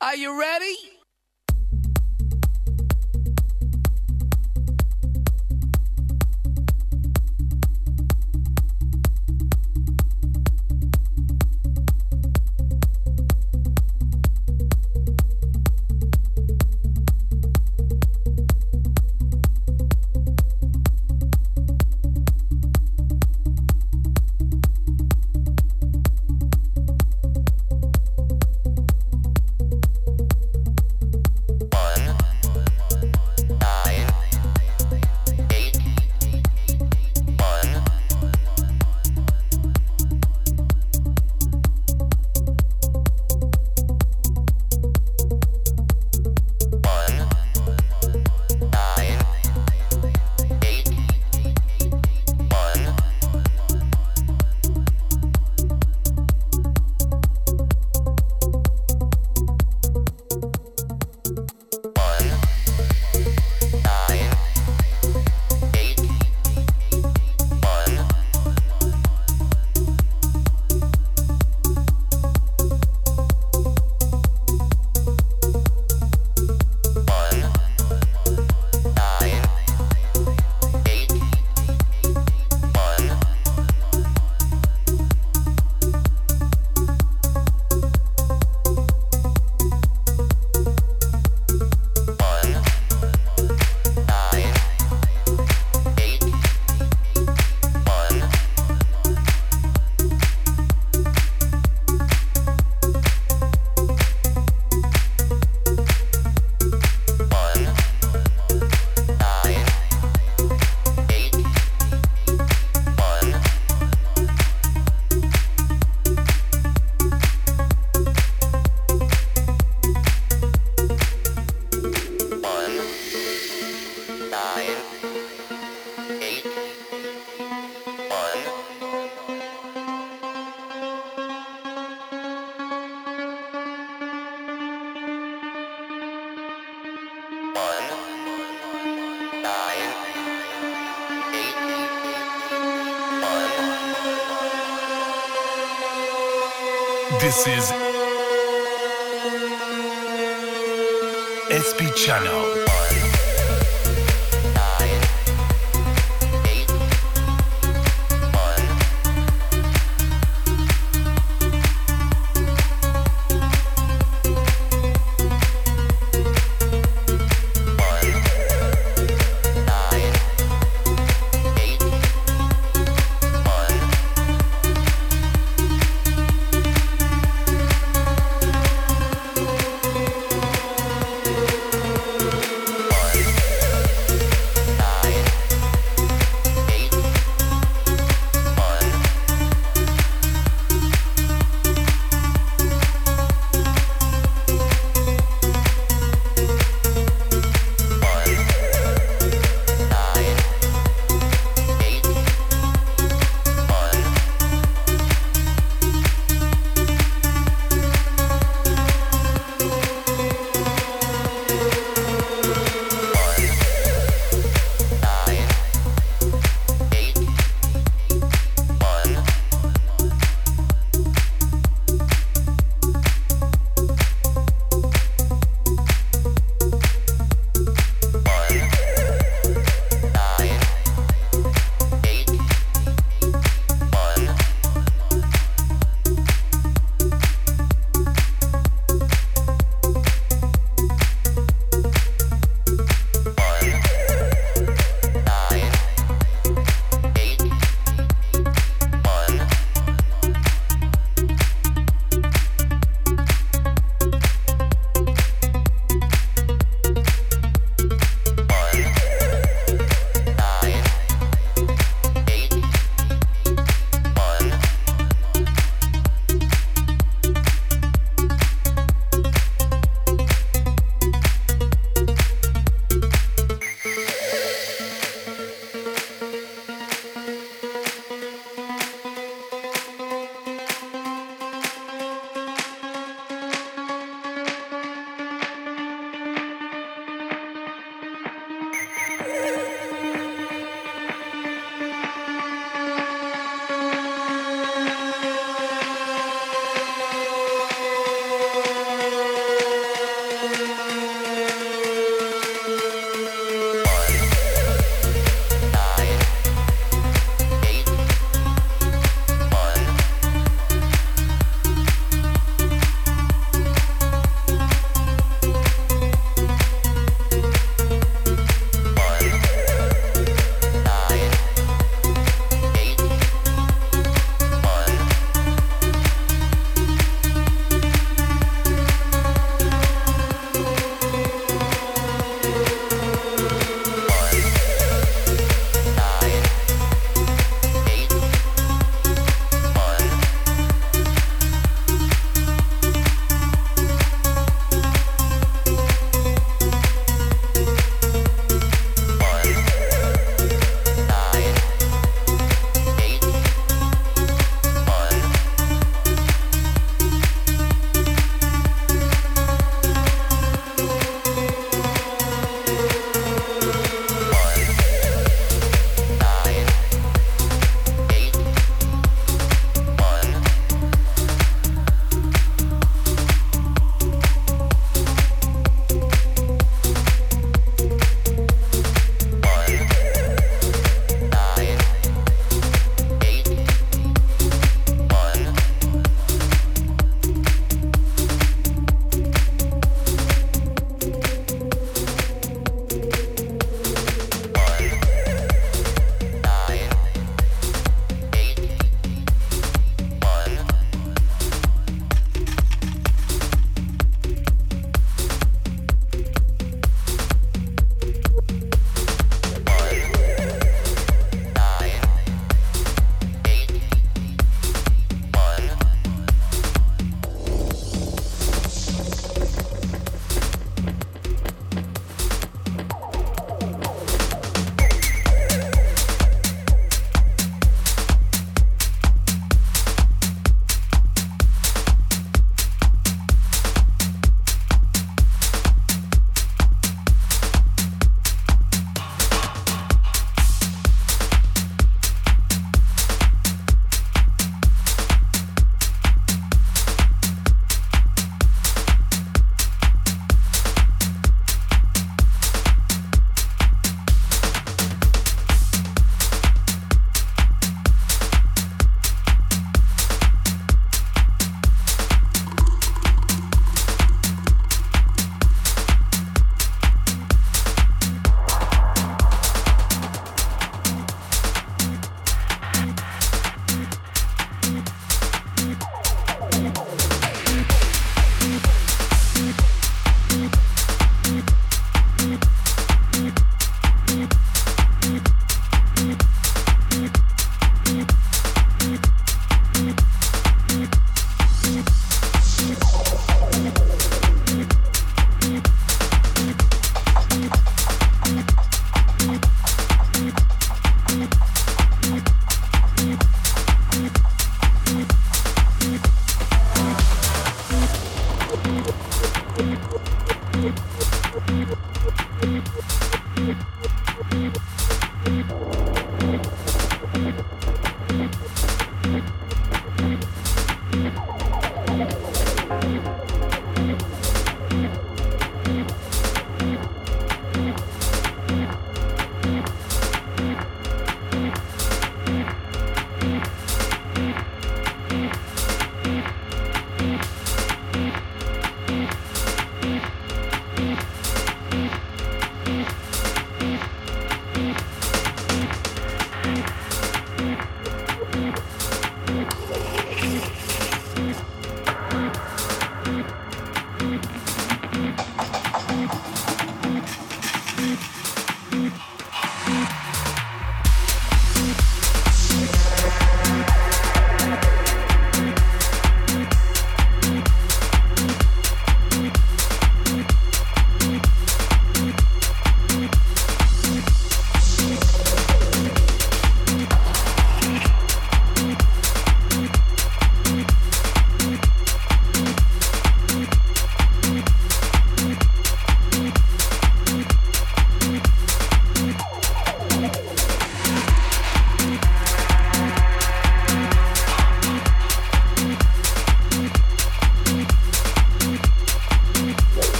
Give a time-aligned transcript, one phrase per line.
[0.00, 0.97] Are you ready?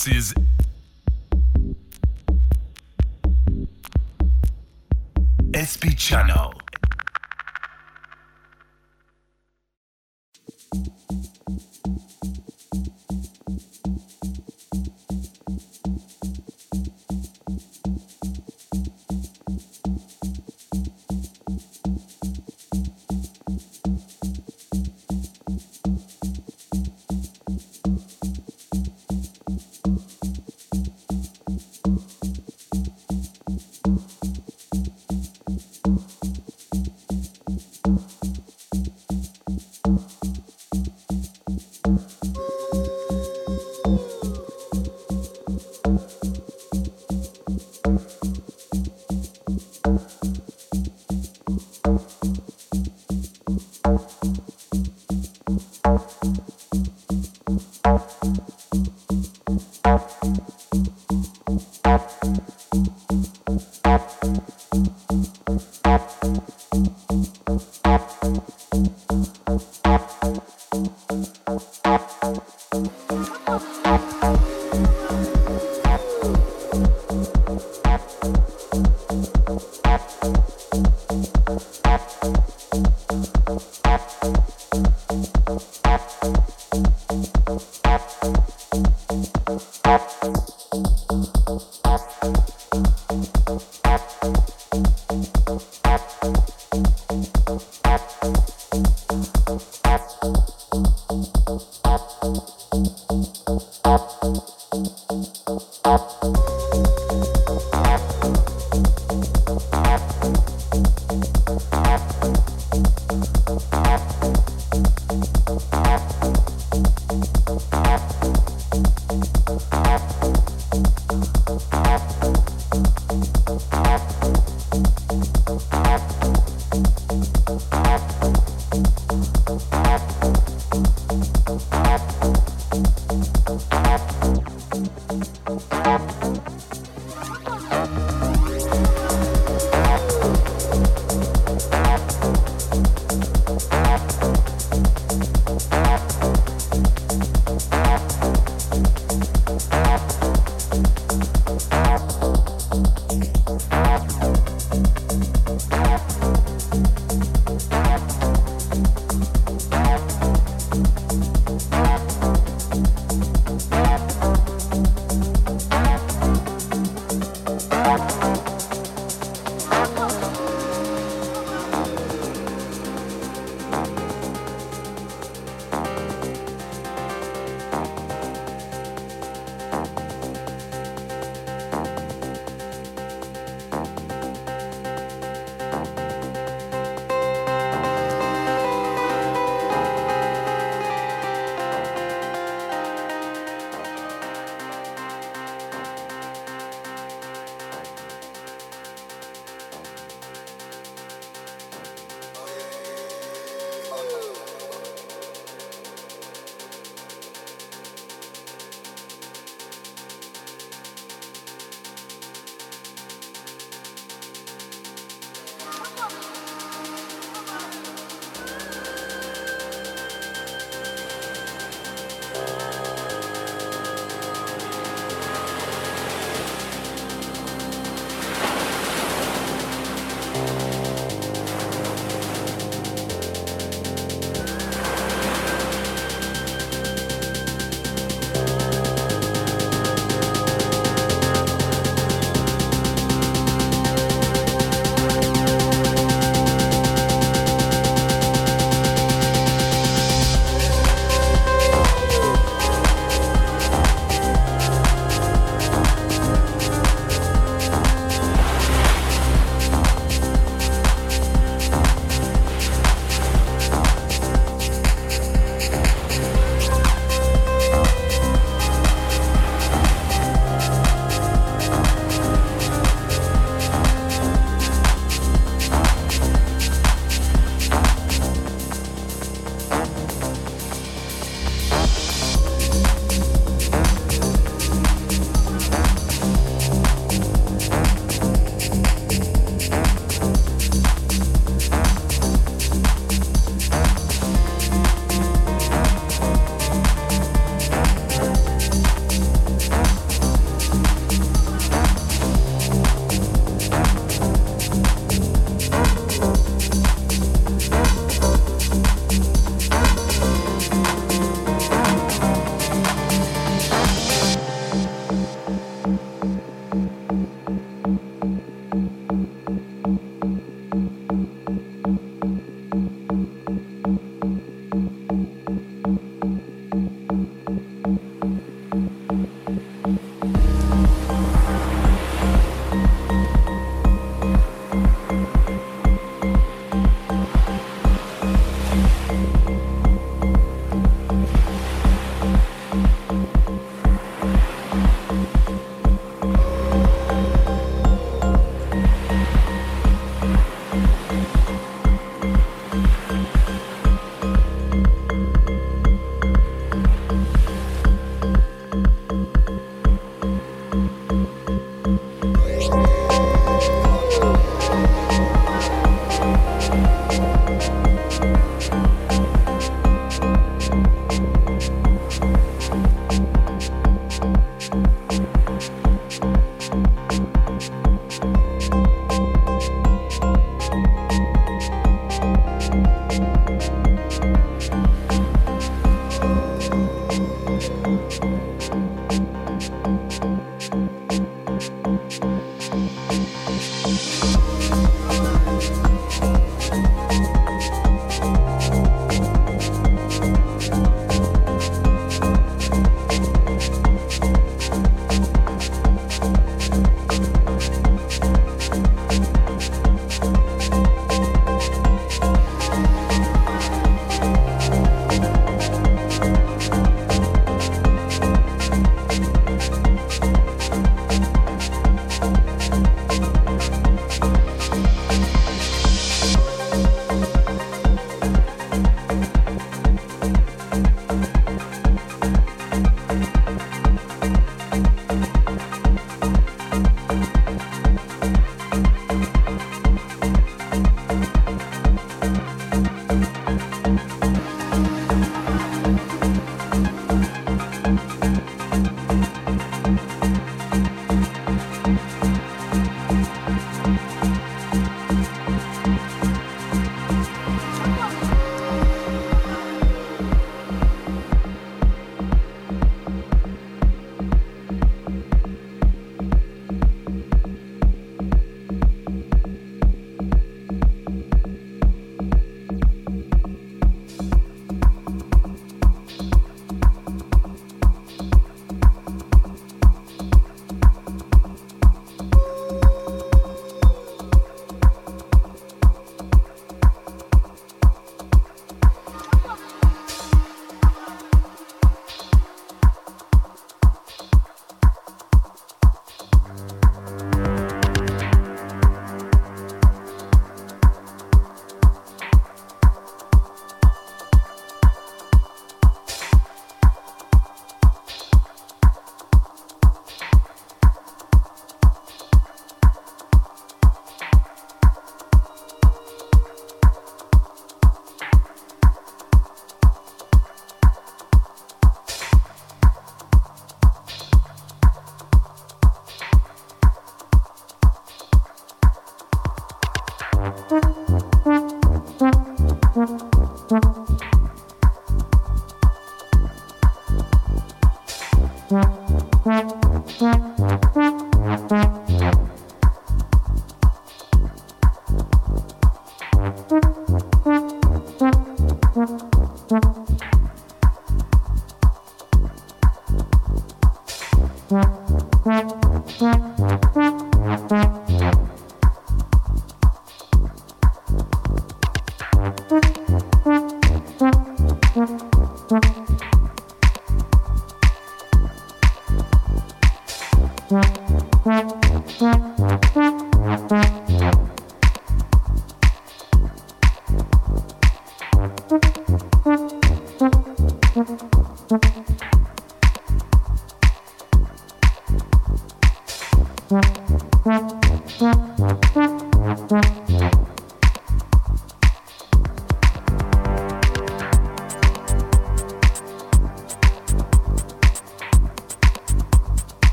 [0.00, 0.34] This is